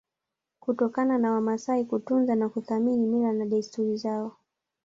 [0.59, 4.35] kutokana na Wamasai kutunza na kuthamini mila na desturi zao